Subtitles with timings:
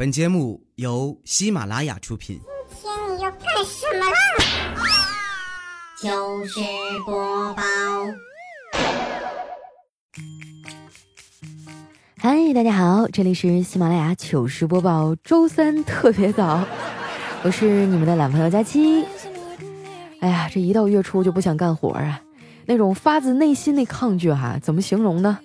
[0.00, 2.40] 本节目由喜马拉雅出品。
[2.70, 4.16] 今天你要干什么啦？
[6.00, 6.58] 糗事
[7.04, 7.62] 播报，
[12.16, 16.64] 嗨，大家好，这里是喜马拉雅糗事播报，周三特别早，
[17.44, 19.04] 我是你们的懒朋友佳期。
[20.20, 22.22] 哎呀，这一到月初就不想干活啊，
[22.64, 25.38] 那种发自内心的抗拒哈，怎么形容呢？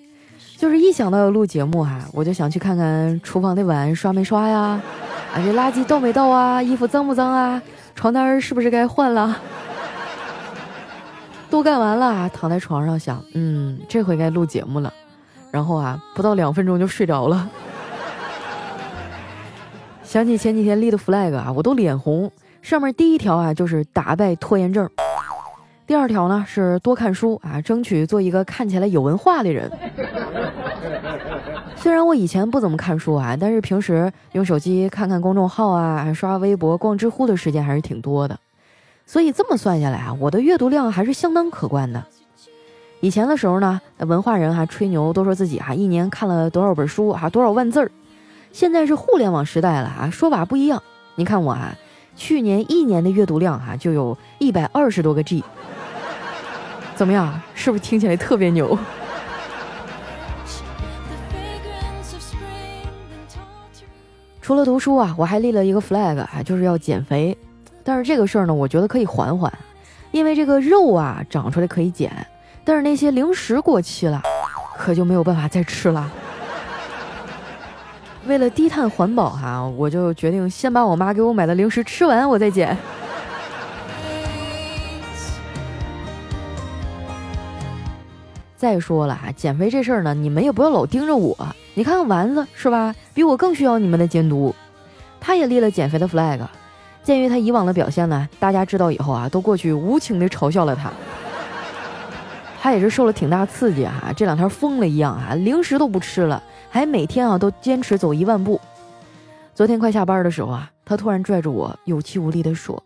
[0.56, 7.60] 就是一想到要录节目哈，我就想去看看厨房的碗刷没刷呀，啊这垃圾倒没倒啊，衣服脏不脏啊，
[7.94, 9.36] 床单是不是该换了？
[11.50, 14.92] 都干完了，躺在床上想，嗯，这回该录节目了。
[15.50, 17.48] 然后啊，不到两分钟就睡着了。
[20.02, 22.30] 想起前几天立的 flag 啊，我都脸红。
[22.62, 24.88] 上面第一条啊，就是打败拖延症。
[25.86, 29.70] 第二条呢是多看书啊，争取做一个看起来有文化的人。
[31.76, 38.36] 虽然我以前不怎么看书啊，但是平时用手机看看公众号啊，刷微博、逛知乎的时间还是挺多的。
[39.06, 42.04] 所以这么算下来啊，我的阅读量还是相当可观的。
[43.00, 47.88] 以前的时候呢，文化人还吹牛，都说自己哈一年看了多少本书啊，多少万字儿。
[48.50, 50.82] 现在是互联网时代了啊，说法不一样。
[51.14, 51.72] 你看我啊，
[52.16, 55.44] 去年一年的阅读量哈就有一百二十多个 G。
[56.94, 57.40] 怎么样？
[57.54, 58.76] 是不是听起来特别牛？
[64.40, 67.36] 除了读书啊，我还立了一个 flag 啊，就是要减肥。
[67.84, 69.52] 但是这个事儿呢，我觉得可以缓缓，
[70.10, 72.10] 因为这个肉啊长出来可以减，
[72.64, 74.22] 但是那些零食过期了，
[74.78, 76.10] 可就没有办法再吃了。
[78.26, 82.76] 为了低碳环保哈，我就决定先把我妈给我买的零食吃完，我再减。
[88.56, 91.36] 再说了哈，减肥这事儿呢，你们也不要老盯着我。
[91.74, 94.52] 你看看丸子是吧，比我更需要你们的监督。
[95.20, 96.40] 他也立了减肥的 flag。
[97.04, 100.90] 鉴于他以往的表现呢，大家知道以后啊，都过去无情的嘲笑了他。
[102.60, 106.42] 他也是受了挺大刺激啊，这两天疯了一样啊，零食都不吃了，
[106.76, 108.60] 还每天啊都坚持走一万步。
[109.54, 112.82] 昨天快下班的时候啊，他突然拽着我，有气无力的说。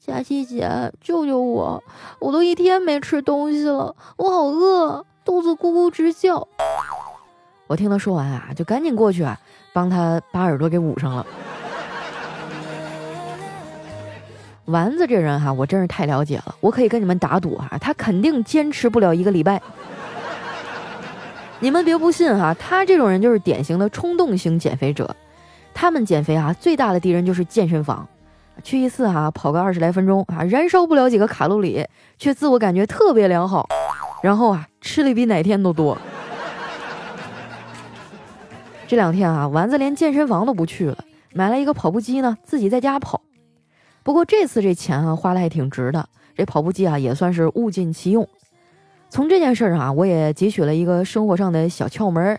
[0.00, 1.84] 佳琪姐，救救我！
[2.18, 6.48] 我都一天没吃东西了，我好饿，肚子咕咕直叫。
[7.66, 9.38] 我听他说完啊，就赶紧过去啊，
[9.74, 11.26] 帮他把耳朵给捂上了。
[14.64, 19.60] 丸子这人哈，我真是太了解了，我可以跟你们打赌啊，他肯定坚持不了一个礼拜。
[21.58, 25.14] 你们别不信哈，他这种人就是典型的冲动型减肥者。
[25.72, 28.06] 他们减肥啊，最大的敌人就是健身房。
[28.62, 31.86] 去一次哈，跑个二十来分钟啊，燃烧不了几个卡路里，
[32.18, 33.68] 却自我感觉特别良好，
[34.22, 35.96] 然后啊，吃的比哪天都多。
[38.86, 40.98] 这两天啊，丸子连健身房都不去了，
[41.32, 43.20] 买了一个跑步机呢，自己在家跑。
[44.02, 48.26] 不过这次这钱啊，花的还挺值的，这跑步机啊，也算是物尽其用。
[49.08, 52.38] 从这件事上啊，我也汲取了一个生活上的小窍门，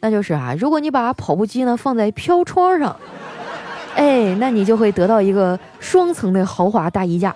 [0.00, 2.96] 那就是啊，如果你把跑步机呢放在飘窗上。
[3.96, 7.34] 哎，那你就会得到一个双层的豪华大衣架。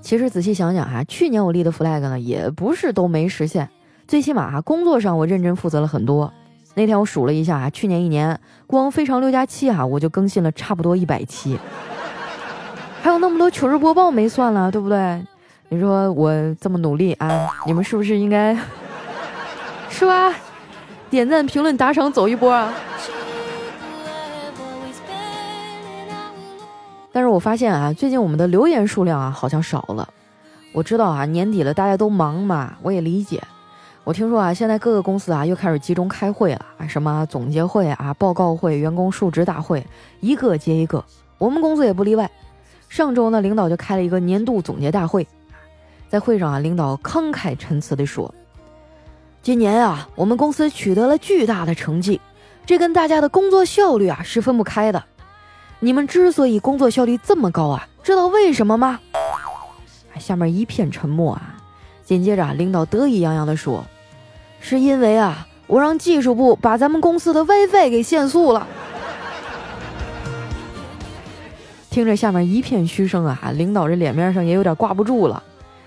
[0.00, 3.68] 其实仔细想想哈，去年我立的 flag 呢，也不是都没实现。
[4.06, 6.32] 最起码哈，工作上我认真负责了很多。
[6.74, 11.58] 那天我数了一下啊，去年一年光非常六加七哈，我就更新了差不多一百期，
[13.02, 15.24] 还有那么多糗事播报没算了，对不对？
[15.70, 18.56] 你说我这么努力啊，你们是不是应该，
[19.88, 20.34] 是吧？
[21.10, 22.72] 点赞、评论、打赏，走一波啊！
[27.12, 30.08] 但是我发现啊，最近我们的留言数量啊好像少了。
[30.72, 33.42] 我知道啊，年底了，大家都忙嘛，我也理解。
[34.04, 39.84] 我听说啊，现在各个公司啊又开始集中开会了啊，什么总结会啊、报告会、员工述职大会，
[40.20, 41.02] 一个接一个。
[41.38, 42.30] 我们公司也不例外。
[42.88, 45.26] 上周呢，领导就开了一个年度总结大会，
[46.08, 48.34] 在会上啊，领导慷慨陈词地说。
[49.42, 52.20] 今年啊，我们公司取得了巨大的成绩，
[52.66, 55.02] 这跟大家的工作效率啊是分不开的。
[55.80, 58.98] 你们之所以工作效率这么高啊，知道为什么吗？
[60.18, 61.54] 下面一片沉默啊。
[62.04, 63.84] 紧接着，领导得意洋洋地说
[64.60, 68.66] ：“是因为啊，我让技术部把咱们公司的 WiFi 给限速了。”
[71.98, 75.42] 听着下面一片嘘声啊，领导这脸面上也有点挂不住了，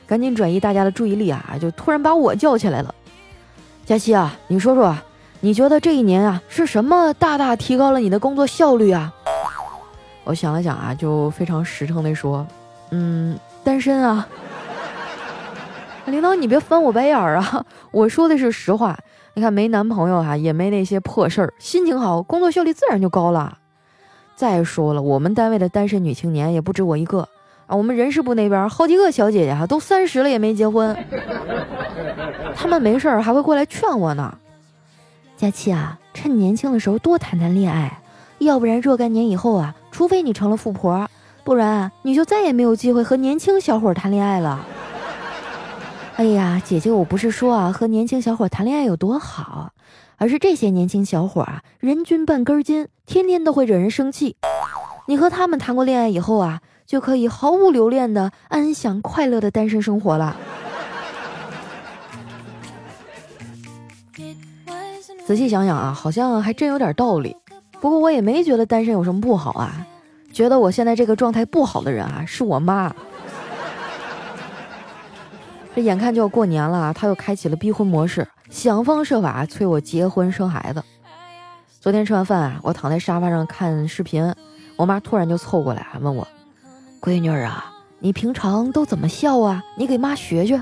[0.06, 2.94] 赶紧转移大家的注意力啊，就突然把我叫起来了。
[3.86, 4.94] 佳琪啊，你说说，
[5.40, 9.10] 你觉得这一年啊是什么大大提高了你的工作效率啊？
[10.26, 12.46] 我想了想啊，就非常实诚地说，
[12.90, 14.28] 嗯，单身啊。
[16.08, 17.66] 领导你别翻我白眼儿啊！
[17.92, 18.98] 我说的是实话。
[19.34, 23.60] 你看没男朋友哈，也没那些破事儿，心情好，工作效率自然就高了。
[24.42, 27.30] 再说了，我们单位的单身女青年也不止我一个
[27.68, 30.98] 啊，我们人事部那边好几个小姐姐哈，都三十了也没结婚。
[32.56, 34.36] 他们没事儿还会过来劝我呢。
[35.38, 38.02] 佳琪啊，趁年轻的时候多谈谈恋爱，
[38.40, 41.08] 要不然若干年以后啊，除非你成了富婆，
[41.44, 44.66] 不然你就再也没有机会和年轻小伙谈恋爱了。
[46.16, 49.70] 哎呀，姐姐，我不是说啊和年轻小伙谈恋爱有多好，
[50.22, 54.36] 而是这些年轻小伙啊，人均半根筋，天天都会惹人生气。
[55.08, 60.38] 你和他们谈过恋爱以后啊，就可以毫无留恋的安享快乐的单身生活了。
[65.26, 67.36] 仔细想想啊，好像还真有点道理。
[67.80, 69.88] 不过我也没觉得单身有什么不好啊，
[70.32, 72.94] 觉得我现在这个状态不好的人啊，是我妈。
[75.74, 80.84] 这眼看就要过年了，她又开启了逼婚模式，想方设法催我结婚生孩子。
[81.80, 84.32] 昨天吃完饭啊，我躺在沙发上看视频，
[84.76, 86.28] 我妈突然就凑过来问我
[87.02, 89.64] ：“闺女啊，你平常都怎么笑啊？
[89.78, 90.62] 你给妈学学。”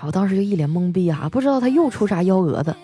[0.00, 2.74] 我当时就一脸懵逼啊，不知道她又出啥幺蛾子。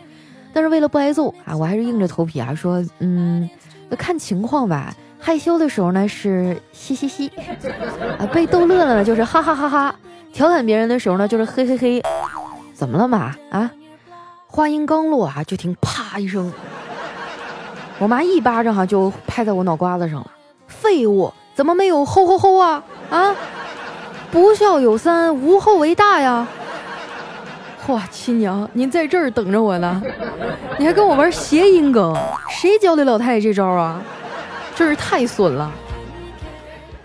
[0.53, 3.49] 但是为了不挨揍啊，我还是硬着头皮啊说，嗯，
[3.97, 4.95] 看情况吧。
[5.19, 7.29] 害羞的时候呢是嘻嘻嘻，
[8.19, 9.95] 啊，被逗乐了呢就是哈哈哈哈。
[10.33, 12.03] 调侃别人的时候呢就是嘿嘿嘿。
[12.75, 13.35] 怎么了嘛？
[13.51, 13.71] 啊？
[14.55, 16.53] 话音刚落啊，就听啪一声，
[17.99, 20.27] 我妈一巴掌哈就拍在我脑瓜子上了。
[20.67, 22.85] 废物，怎么没有吼吼吼啊？
[23.09, 23.35] 啊？
[24.31, 26.47] 不孝有三，无后为大呀。
[27.87, 30.03] 哇，亲娘，您在这儿等着我呢，
[30.79, 32.15] 你还跟我玩谐音梗，
[32.51, 34.03] 谁教的老太太这招啊？
[34.75, 35.73] 真是太损了！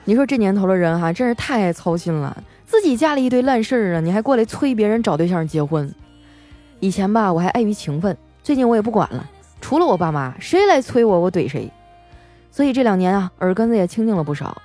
[0.04, 2.36] 你说这年头的人哈，真是太爱操心了，
[2.66, 5.90] 自己家里一堆烂事儿啊，你还过来催别人找对象结婚。
[6.80, 9.28] 以前吧，我还碍于情分，最近我也不管了，
[9.62, 11.72] 除了我爸妈，谁来催我，我怼谁。
[12.52, 14.62] 所以这两年啊，耳根子也清净了不少。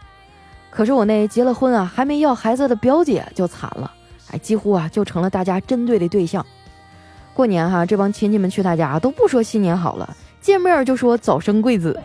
[0.70, 3.92] 可是我那结了婚啊，还没要孩子的表姐就惨了。
[4.30, 6.44] 哎，几乎啊就成了大家针对的对象。
[7.34, 11.98] 过年哈，这帮亲戚们去他家都不说新年好了，见面就说早生贵子。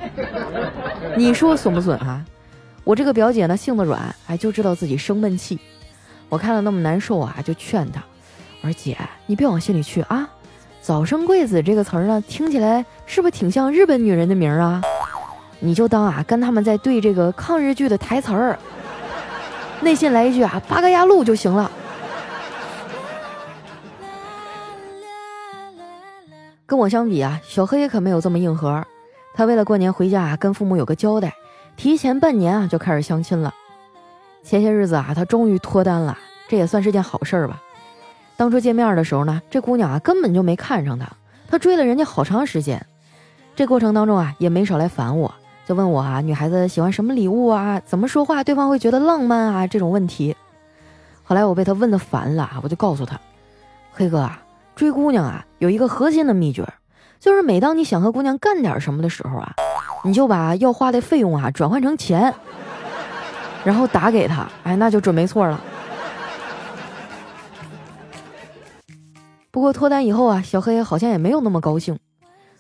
[1.16, 2.24] 你说损不损哈？
[2.84, 5.60] 我这个表姐呢性子软，哎就知道自己生闷气。
[6.30, 8.04] 我看了那么难受啊，就劝她，
[8.62, 10.28] 我说姐，你别往心里去啊。
[10.82, 14.82] 早生贵子这个词儿呢，听起来是不是挺像日本女人的名啊？
[15.60, 18.58] 你就当啊跟他们在对这个抗日剧的台词儿，
[19.82, 21.70] 内心来一句啊八嘎呀路就行了。
[26.66, 28.86] 跟我相比啊，小黑可没有这么硬核。
[29.34, 31.34] 他为了过年回家啊，跟父母有个交代，
[31.76, 33.54] 提前半年啊就开始相亲了。
[34.44, 36.18] 前些日子啊，他终于脱单了，
[36.48, 37.62] 这也算是件好事儿吧。
[38.38, 41.08] 当初见面的时候呢，这姑娘啊根本就没看上他，
[41.50, 42.86] 他追了人家好长时间。
[43.56, 45.34] 这过程当中啊，也没少来烦我，
[45.66, 50.36] 就问我啊，女孩子喜欢什么礼物啊，怎么说话对方会觉得浪漫啊这种问题。
[51.24, 53.20] 后来我被他问的烦了，我就告诉他，
[53.92, 54.42] 黑哥啊。
[54.76, 56.64] 追姑娘啊，有一个核心的秘诀，
[57.20, 59.56] 就是每当你想和姑娘干点什么的时候啊，
[60.04, 62.32] 你就把要花的费用啊转换成钱，
[63.64, 65.60] 然后打给她，哎，那就准没错了。
[69.58, 71.98] 不过脱单以后啊，小黑好像也没有那么高兴。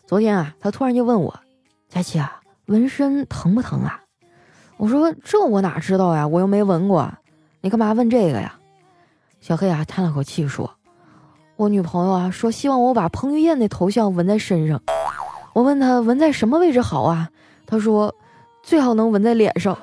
[0.07, 1.39] 昨天啊，他突然就问我
[1.87, 4.01] ：“佳琪啊，纹身疼不疼啊？”
[4.77, 7.07] 我说：“这我哪知道呀，我又没纹过。
[7.61, 8.57] 你干嘛问这个呀？”
[9.39, 10.73] 小黑啊叹了口气说。
[11.55, 14.81] 我女朋友啊说希望我把彭于晏的头像纹在身上，
[15.53, 17.29] 我问他纹在什么位置好啊？
[17.67, 18.15] 他说
[18.63, 19.77] 最好能纹在脸上。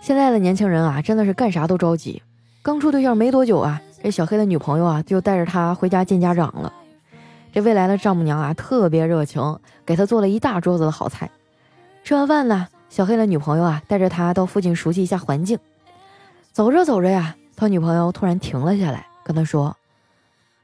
[0.00, 2.22] 现在的年轻人啊，真的是干啥都着急。
[2.62, 6.72] 刚处对象没多久啊，这小黑的女朋友啊就带着他回家见家长了。
[7.52, 11.30] 这未来的丈母娘啊特别热情，给他做了一大桌子的好菜。
[12.02, 15.58] 吃完饭呢，小黑的女朋友啊带着他到附近熟悉一下环境。
[16.50, 19.76] 走着走着呀，他女朋友突然停了下来，跟他说：“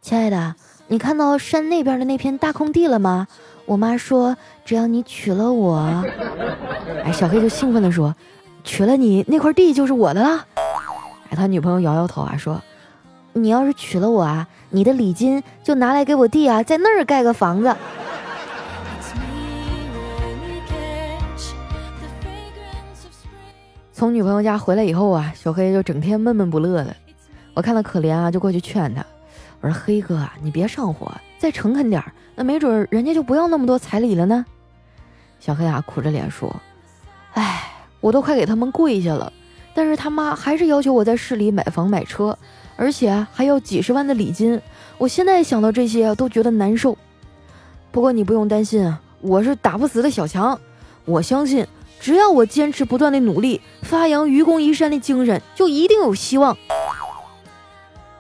[0.01, 0.55] 亲爱的，
[0.89, 3.29] 你看到山那边的那片大空地了吗？
[3.67, 6.05] 我妈说，只要你娶了我，
[7.05, 8.15] 哎，小黑就兴奋地说，
[8.67, 10.45] 娶了你那块地就是我的了。
[11.31, 12.61] 哎，他女朋友摇摇头啊，说，
[13.33, 17.69] 你要是娶了我啊，你的礼金就拿来给我弟啊，在那儿盖个房子。
[23.95, 26.95] ”从女朋友家回来以后啊，小黑就整天闷闷不乐的。
[27.55, 29.07] 我看他可怜啊，就过去劝他，
[29.61, 34.45] 我说：“黑哥啊，你别上火，再诚恳点儿，那没准人家就不要那么多彩礼了呢。”
[35.41, 36.55] 小黑啊，苦着脸说
[37.35, 37.63] ：“哎，
[38.01, 39.33] 我都快给他们跪下了，
[39.75, 42.37] 但是他妈还是要求我在市里买房买车，
[42.77, 44.61] 而且还要几十万的礼金。
[44.99, 46.97] 我现在想到这些都觉得难受。
[47.91, 50.59] 不过你不用担心啊，我是打不死的小强，
[51.05, 51.67] 我相信
[51.99, 56.57] 只要我坚持不断的努力，发扬愚公移山的精神，就一定有希望。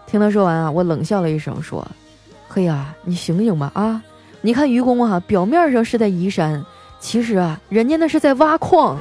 [0.07, 1.87] 听他说完啊，我冷笑了一声，说
[2.49, 4.03] ：“嘿呀，你醒醒吧啊！
[4.41, 6.65] 你看愚公啊，表面上是在移山，
[7.01, 8.99] 其实啊，人家那是在挖矿，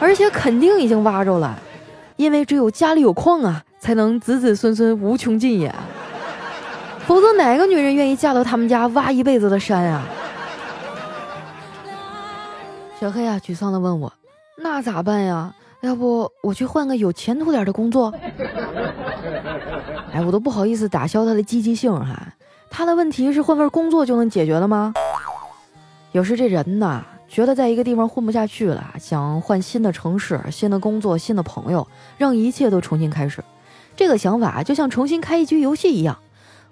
[0.00, 1.58] 而且肯定已经挖着了，
[2.16, 5.74] 因为只有家里有矿啊，才能子子孙孙无穷尽也。
[7.06, 10.02] 否则哪个女人愿意嫁到他们家挖一辈子的山啊？”
[13.00, 14.12] 小黑啊，沮丧的问我
[14.56, 15.54] ：“那咋办呀？
[15.82, 18.12] 要不我去换个有前途点的工作？”
[20.12, 22.26] 哎，我都不好意思打消他的积极性哈。
[22.70, 24.94] 他的问题是换份工作就能解决了吗？
[26.12, 33.42] 有时这人呐，觉得在一个地方混不下去了，想换新的城市、新的工作、新的朋友，让一切都重新开始。
[33.96, 36.16] 这个想法就像重新开一局游戏一样，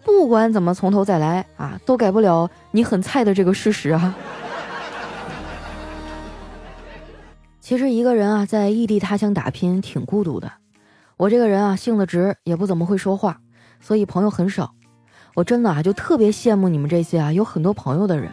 [0.05, 4.15] 不管怎么从头再来啊，都改不了你很菜的这个事实啊。
[7.61, 10.53] 其实一个人啊，在异地他乡打拼挺孤独的。
[11.17, 13.41] 我这个人啊，性子直，也不怎么会说话，
[13.81, 14.73] 所以朋友很少。
[15.35, 18.33] 我真的啊，就特别羡慕你们这些啊有很多朋友的人。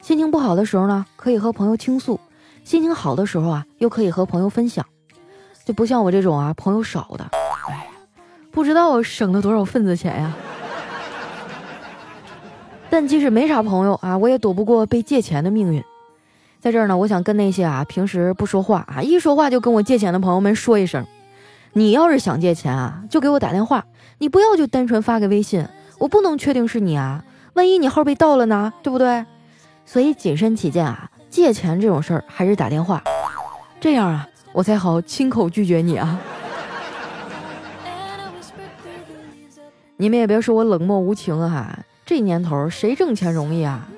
[0.00, 2.18] 心情不好的时候呢，可以和朋友倾诉；
[2.64, 4.84] 心情好的时候啊，又可以和朋友分享。
[5.64, 7.30] 就不像我这种啊，朋友少的，
[7.68, 7.86] 哎，
[8.50, 10.34] 不知道省了多少份子钱呀。
[12.88, 15.84] 但即使没啥朋友啊，我也躲不过被借钱的命运。
[16.60, 21.06] 在这儿呢，我想跟那些啊平时不说话啊，一说话就跟我借钱的朋友们说一声。
[21.72, 23.84] 你要是想借钱啊，就给我打电话。
[24.18, 25.64] 你不要就单纯发个微信，
[25.98, 27.24] 我不能确定是你啊。
[27.54, 29.24] 万一你号被盗了呢，对不对？
[29.92, 33.02] 所以谨慎起见啊，借钱这种事儿还是打电话，
[33.80, 36.16] 这样啊，我才好亲口拒绝你啊。
[39.96, 43.88] 你们也别说我冷漠无情啊，这年头谁挣钱容易啊？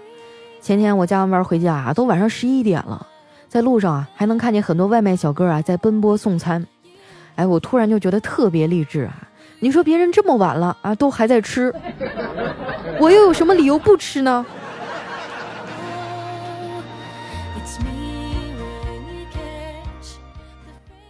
[0.62, 3.06] 前天我加完班回家啊，都晚上十一点了，
[3.46, 6.66] 在路上啊还能看见很多外卖小哥啊在奔波送餐。
[7.36, 9.28] 哎，我突然就觉得特别励志啊！
[9.60, 11.70] 你说别人这么晚了啊，都还在吃，
[12.98, 14.46] 我又有什么理由不吃呢？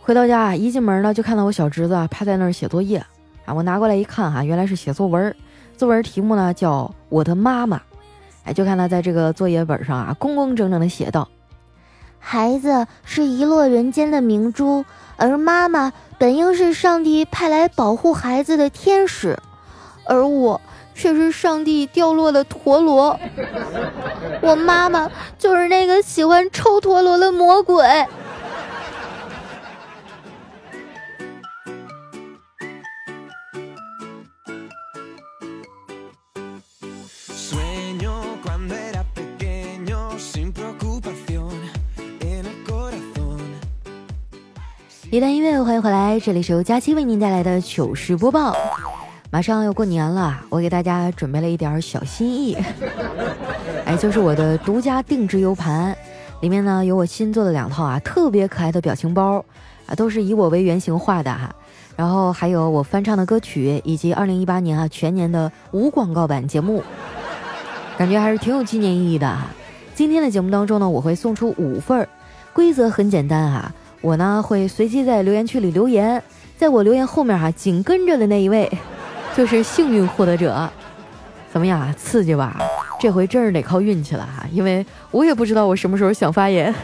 [0.04, 2.98] 回到家，一进门呢，就看到我小侄子趴在那儿写作业
[3.44, 3.54] 啊。
[3.54, 5.32] 我拿过来一看哈，原来是写作文，
[5.76, 7.76] 作文题目呢叫《我的妈妈》。
[8.42, 11.28] 哎，就看他在这个作业本上啊，工工整整的写道
[12.18, 14.84] ：“孩子是遗落人间的明珠。”
[15.16, 19.38] 而妈妈本应是上帝派来保护孩子的天使，
[20.04, 20.60] 而我
[20.96, 23.16] 却是上帝掉落的陀螺。
[24.40, 27.86] 我妈妈就是那个喜欢抽陀螺的魔鬼。
[45.12, 48.56] 一段音乐，欢迎回来，这里是由佳期为您带来的糗事播报。
[49.30, 52.56] 马上要过年了，我给大家准备了一点小心意，
[53.84, 55.94] 哎，就是我的独家定制 U 盘，
[56.40, 59.44] 里面呢有我新做的两套啊特别可爱的表情包，
[59.84, 61.54] 啊都是以我为原型画的哈，
[61.94, 66.82] 然后还有我翻唱的歌曲，以及二零一八年啊全年的无广告版节目，
[67.98, 69.46] 感觉还是挺有纪念意义的哈。
[69.94, 72.08] 今天的节目当中呢，我会送出五份儿，
[72.54, 73.74] 规则很简单啊。
[74.02, 76.22] 我呢会随机在留言区里留言，
[76.56, 78.70] 在我留言后面哈紧跟着的那一位，
[79.34, 80.68] 就是幸运获得者。
[81.52, 82.58] 怎么样啊，刺激吧？
[82.98, 86.74] 这回真是得靠运气了哈，因为我也不知道我什么时候想发言。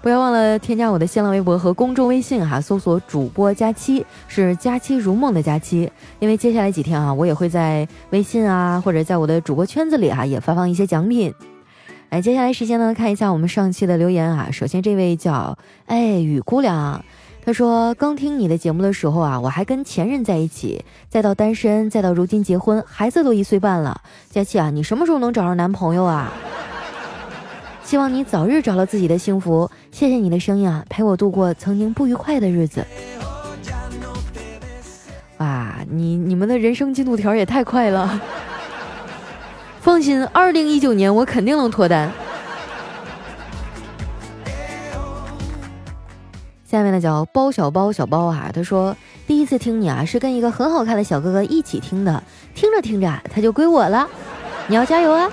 [0.00, 5.90] 不要忘了添加我的新浪微博和公众微信哈，搜索主播佳期，是佳期如梦的佳期。
[6.18, 11.34] 因为接下来几天啊，我也会在微信啊或者在我的主播圈子里哈也发放一些奖品。
[12.12, 14.50] 来，接下来时间呢，看一下我们上期的留言啊。
[14.52, 17.02] 首先，这位叫哎雨姑娘，
[17.42, 24.02] 她说刚听你的节目的时候啊，我还跟前任在一起，再到单身，再到如今结婚，孩子都一岁半了。
[24.28, 26.30] 佳琪啊，你什么时候能找着男朋友啊？
[27.82, 29.70] 希望你早日找到自己的幸福。
[29.90, 32.86] 谢谢你的声音啊，陪我度过曾经不愉快的日子。
[35.38, 38.20] 哇，你你们的人生进度条也太快了。
[39.82, 42.08] 放心，二零一九年我肯定能脱单。
[46.64, 48.96] 下面呢叫包小包小包啊，他说
[49.26, 52.22] 第一次听你啊是跟一个很好看的小哥哥一起听的，
[52.54, 54.08] 听着听着他就归我了，
[54.68, 55.28] 你要加油啊！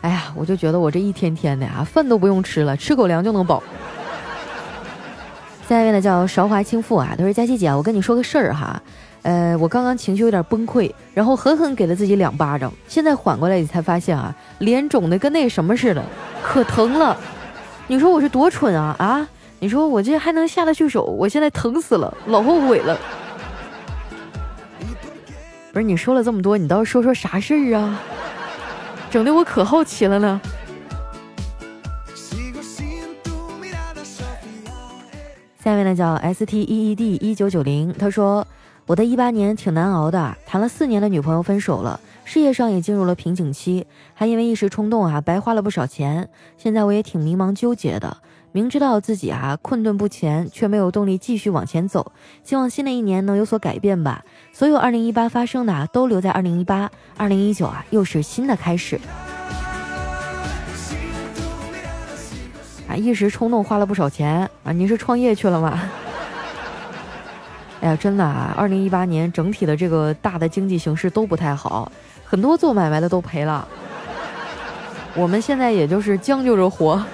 [0.00, 3.62] 哎呀，我就觉得我这一天天的呀，饭都不用吃了，吃狗粮就能饱。
[5.68, 8.82] 下一位呢叫韶华倾覆啊，他说佳琪姐，我跟你说个事儿哈，
[9.22, 16.02] 呃，我刚刚情绪有点崩溃，然后狠狠给了自己两巴掌，现在缓过来，你才发现啊，脸肿的跟那什么似的，
[16.42, 17.16] 可疼了。
[17.86, 19.28] 你说我是多蠢啊啊！
[19.58, 21.04] 你说我这还能下得去手？
[21.04, 22.98] 我现在疼死了，老后悔了。
[25.72, 28.00] 不是你说了这么多，你倒是说说啥事儿啊？
[29.10, 30.40] 整的我可好奇了呢。
[35.62, 38.46] 下面呢叫 S T E E D 一九九零，他说
[38.90, 46.28] 我的一八年挺难熬的，谈了四年的女朋友分手了，事业上也进入了瓶颈期，还因为一时冲动啊白花了不少钱，
[46.58, 48.16] 现在我也挺迷茫纠结的。
[48.50, 52.10] 明知道自己啊困顿不前，却没有动力继续往前走。
[52.42, 54.24] 希望新的一年能有所改变吧。
[54.52, 56.90] 所有二零一八发生的啊，都留在二零一八。
[57.16, 59.00] 二零一九啊，又是新的开始。
[62.88, 64.72] 啊，一时冲动花了不少钱啊！
[64.72, 65.80] 你是创业去了吗？
[67.80, 71.90] 哎呀，真的啊，二零一八年整体的这个大的经济形势都不太好，
[72.24, 73.66] 很多做买卖的都赔了。
[75.14, 76.92] 我们现在也就是将就着活。
[76.92, 77.06] 啊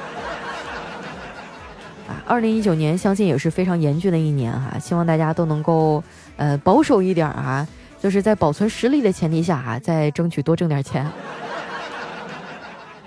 [2.27, 6.03] 二零一九年，相信也是非常严峻的一年哈，希望大家都能够
[6.37, 7.65] 呃保守一点啊，
[8.01, 11.09] 就是在保存实力的前提下哈，再争取多挣点钱。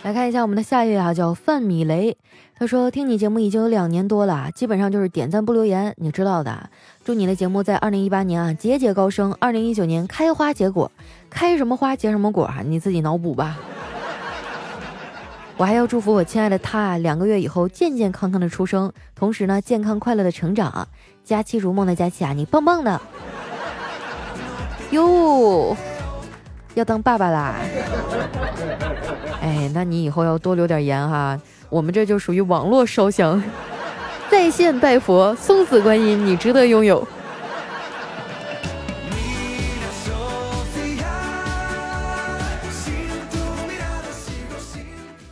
[0.01, 2.15] 来看一下我们的下一位啊，叫范米雷，
[2.57, 6.69] 他说听你节目已经有两年多了，基本上就是点赞不留言，你知道的。
[7.03, 10.89] 祝你的节目在二零一八年啊节节高升，二零一九年开花结果，
[11.29, 13.57] 开什么花结什么果啊，你自己脑补吧。
[15.57, 20.87] 我还要祝福我亲爱的他啊，两个月以后健健康康的出生，同时呢，健康快乐的成长。
[21.25, 23.01] 佳期如梦的佳期啊，你棒棒的！
[24.91, 25.75] 哟，
[26.73, 27.55] 要当爸爸啦！
[29.41, 33.41] 哎，那你以后要多留点言哈，我们这就属于网络烧香，
[34.29, 37.07] 在线拜佛，送子观音，你值得拥有。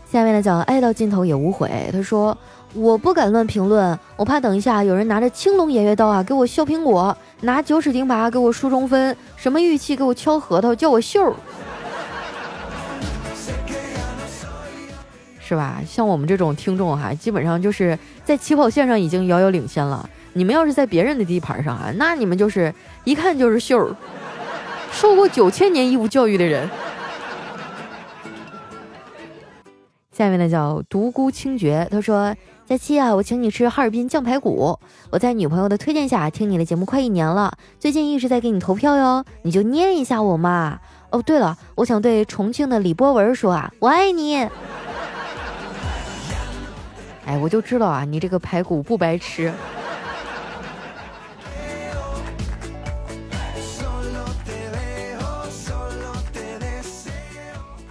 [0.09, 1.69] 下面的叫爱到尽头也无悔。
[1.91, 2.35] 他说
[2.73, 11.35] ：“我不敢乱评论，我怕等一下有人拿着青龙偃月刀啊给我削苹果，拿九齿钉耙给我梳中分，什么玉器给我敲核桃，叫我秀，
[15.47, 15.81] 是吧？
[15.87, 20.09] 像我们这种听众哈，基本上就是在起跑线上已经遥遥领先了。
[20.33, 22.73] 你们要是在别人的地盘上啊，那你们就是
[23.05, 23.95] 一看就是秀儿，
[24.91, 26.69] 受过九千年义务教育的人。”
[30.11, 32.35] 下面呢叫独孤清绝，他说
[32.67, 34.77] ：“佳期啊，我请你吃哈尔滨酱排骨。
[35.11, 40.79] 我在女朋友的推荐下听你的节目快一年了，最近一直在给你投票哟，你就念一下我嘛。
[41.11, 44.45] 哦，对了，我想对重庆的李波文说啊，我爱你。
[47.27, 49.53] 哎，我就知道啊，你这个排骨不白吃。”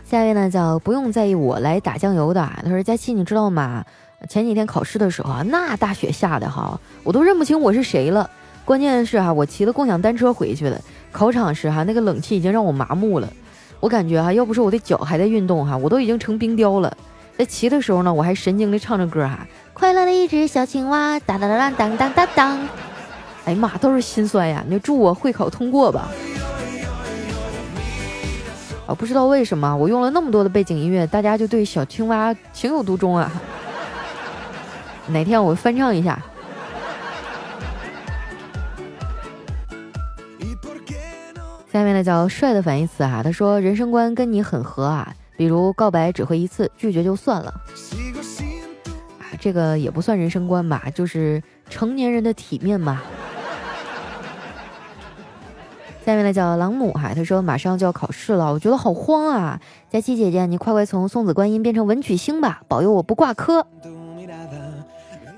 [0.06, 3.84] 下一位呢叫不用在意我来打酱油的，他说佳期你知道吗？
[4.30, 8.30] 前几天考试的时候啊，那大雪下的哈，我都认不清我是谁了。
[8.64, 10.80] 关键是哈，我骑的共享单车回去的，
[11.12, 13.30] 考场时哈那个冷气已经让我麻木了。
[13.80, 16.96] 我感觉哈，要不是我的脚还在运动哈，我都已经成冰雕了。
[17.38, 22.68] 在骑的时候呢，我还神经的唱着歌哈，快乐的一只小青蛙，当当当当当当当。
[23.44, 24.64] 哎呀妈，都是心酸呀！
[24.66, 26.08] 你就祝我会考通过吧。
[28.86, 33.30] 啊，不知道为什么我用了那么多的背景音乐，大家就对小青蛙情有独钟啊！
[35.08, 36.20] 哪天我翻唱一下。
[41.70, 47.52] 下面呢叫帅的反义词啊，他说人生观跟你很合啊，比如告白只会一次，拒绝就算了。
[49.18, 53.02] 啊，这个也不算人生观吧，就是成年人的体面嘛。
[56.06, 59.60] 下面呢叫朗姆哈，他说马上就要考试了，我觉得好慌啊！
[59.90, 63.66] 佳琪姐姐，你快快从送子观音变成文曲星吧，保佑我不挂科。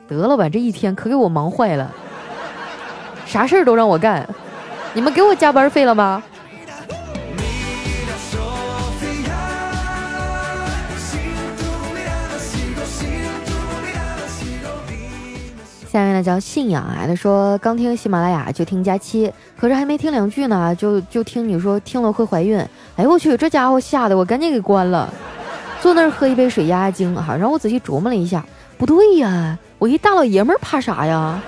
[0.06, 1.90] 得了吧，这一天可给我忙坏了，
[3.26, 4.28] 啥事儿都让我干，
[4.94, 6.22] 你们给我加班费了吗？
[15.90, 22.58] 下面呢叫信仰啊，他说刚听喜马拉雅就听佳期，可是还没听两句呢，就就听你说听了会怀孕。
[22.96, 25.10] 哎呦我去，这家伙吓得我赶紧给关了，
[25.80, 27.34] 坐那儿喝一杯水压压惊哈。
[27.34, 28.44] 然后我仔细琢磨了一下，
[28.76, 31.40] 不对呀，我一大老爷们儿怕啥呀？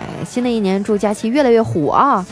[0.00, 2.26] 哎，新的一年祝佳期越来越火啊！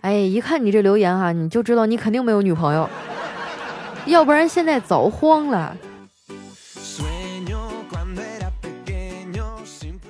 [0.00, 2.88] 哎，一看你这留言哈，你就知道你肯定没有女朋友。
[4.06, 5.76] 要不然现在早慌了。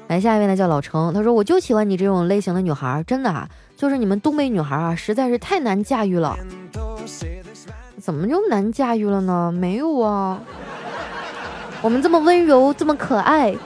[0.07, 6.37] 来下一位呢，叫老程，他说我就喜欢你这种类型的女孩，真的啊，就是你们东北女孩啊，实在是太难驾驭了。
[8.01, 9.51] 怎么就难驾驭了呢？
[9.51, 10.39] 没有啊，
[11.81, 13.57] 我们这么温柔，这么可爱，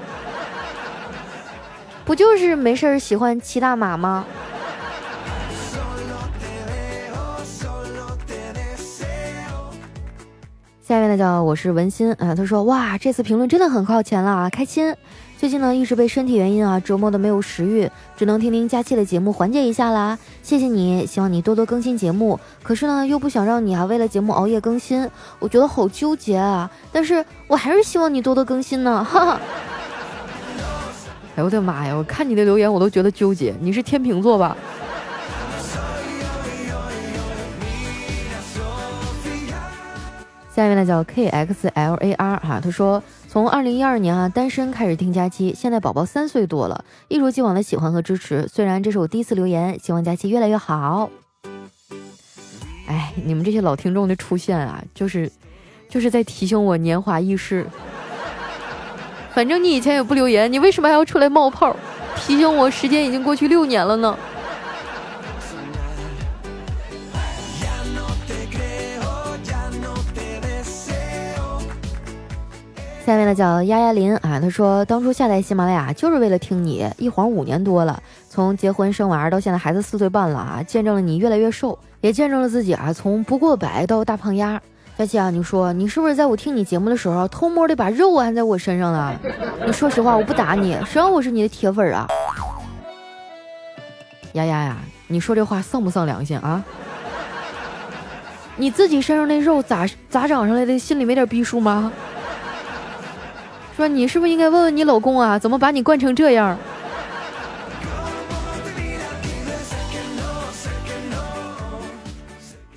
[2.05, 4.25] 不就是没事儿喜欢骑大马吗？
[10.83, 14.95] 下一位呢叫我是文心啊，他说哇，这次评论真的很靠前了啊，开心。
[15.39, 20.19] 最近呢一直被身体原因啊折磨的没有食欲，只能听听佳期的节目缓解一下啦。
[20.43, 22.41] 谢谢你，希望你多多更新节目。
[22.61, 26.69] 可是呢又不想让你啊为了节目熬夜更新，我觉得好纠结啊。
[26.91, 29.41] 但是我还是希望你多多更新呢，哈哈。
[31.37, 34.57] 哎我的妈呀，我看你的留言我都觉得纠结，你是天秤座吧？
[40.53, 48.49] 下一位呢叫 K X L A R 哈，他说从二零一二年啊单身开始听佳期，现在宝宝三岁多了，一如既往的喜欢和支持。
[48.49, 51.11] 虽然这是我第一次留言，希望佳期越来越好。
[52.87, 55.31] 哎，你们这些老听众的出现啊，就是
[55.91, 57.67] 就是在提醒我年华易逝。
[59.35, 61.77] 反正你以前也不留言，你为什么还要出来冒泡，
[62.17, 64.19] 提醒我时间已经过去六年了呢？
[73.09, 84.61] 下面呢叫丫丫林啊，他说当初下载喜马拉雅就是为了听你，一晃五年多了，从结婚生娃到现在孩子四岁半了啊，见证了你越来越瘦，也见证了自己啊从不过百到大胖丫。
[84.99, 89.19] 佳琪啊，你说你是不是在我听你节目的时候偷摸的把肉按在我身上了？
[89.65, 92.07] 你说实话，我不打你，谁让我是你的铁粉啊？
[94.35, 96.63] 丫丫呀，你说这话丧不丧良心啊？
[98.57, 100.79] 你自己身上那肉咋咋长上来的？
[100.79, 101.91] 心里没点逼数吗？
[103.79, 105.39] 说你是不是应该问问你老公啊？
[105.39, 106.59] 怎么把你惯成这样？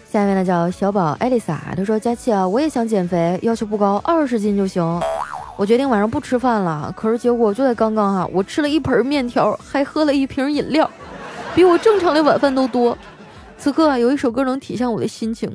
[0.08, 5.02] 下面呢叫小宝艾丽莎，她说佳琪啊，我也想减肥，要求不高，二十斤就行。
[5.56, 10.88] 我决定晚上不吃饭了，可是结果就在刚刚哈，我吃了一盆面条，还喝了一瓶饮料，
[11.56, 12.96] 比我正常的晚饭都多。
[13.58, 15.52] 此刻，有一首歌能体现我的心情。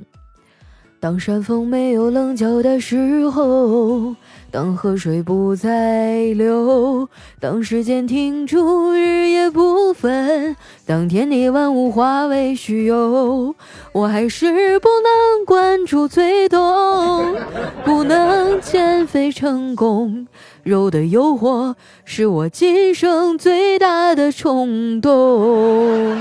[0.98, 4.14] 当山峰没有棱角的时候。
[4.50, 7.06] 当河水不再流，
[7.38, 10.56] 当时间停住，日夜不分，
[10.86, 13.54] 当天地万物化为虚有，
[13.92, 17.36] 我还是不能关注最动，
[17.84, 20.26] 不能减肥成功。
[20.62, 21.74] 肉的诱惑
[22.06, 26.16] 是我今生最大的冲动。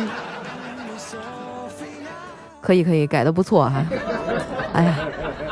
[2.60, 3.86] 可以可以，改的不错哈。
[4.76, 4.96] 哎呀。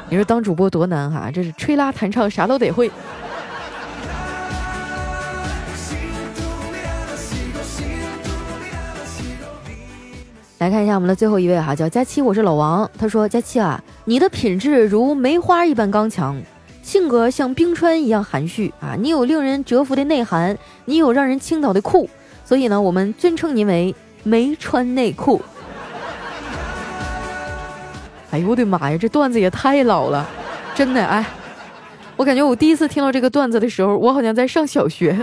[0.09, 2.91] 你说当主播多难哈，这是吹拉弹唱啥都得会。
[10.59, 12.88] 来看一下我们的最后一位哈，叫佳期，我是老王。
[12.97, 16.39] 他说：佳期啊，你的品质如梅花一般刚强，
[16.83, 20.55] 性格像冰川一样含蓄啊，你有令人折服的内涵，
[20.86, 22.07] 你有让人倾倒的酷，
[22.45, 25.41] 所以呢，我们尊称您为没穿内裤。
[28.33, 30.27] 哎呦我的妈呀，这段子也太老了，
[30.73, 31.23] 真的哎！
[32.17, 35.15] 我感觉我第一次听到这个段子的时候，我好像在上小学。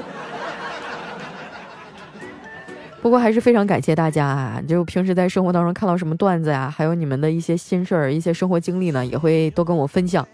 [3.03, 4.63] 不过还是非常感谢大家啊！
[4.69, 10.25] 就平时在生活当中看到什么段子呀，还有你们的一些心事儿、一些生活经历呢，也会多跟我分享。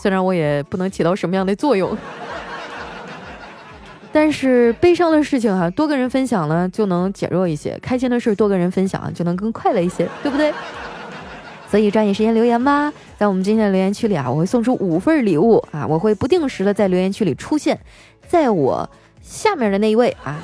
[0.00, 1.94] 虽然我也不能起到什么样的作用，
[4.10, 10.54] 但是悲伤的事情哈，多跟人分享呢，就能减弱一些；开心的事多跟人分享，就能更快乐一些，对不对？
[11.76, 17.78] 所以抓紧时间留言吧，在我们今天的留言区里啊，我会送出五份礼物啊，我会不定时的在留言区里出现，
[18.26, 18.88] 在我
[19.20, 20.42] 下面的那一位啊，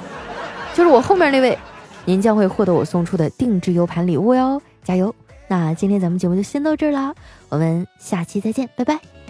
[0.75, 1.57] 就是我后面那位，
[2.05, 5.15] 您将会获得我送出的定制 U 盘礼物哟，加油！
[5.49, 7.15] 那今天咱们节目就先到这儿啦，
[7.49, 9.22] 我们下期再见，拜拜。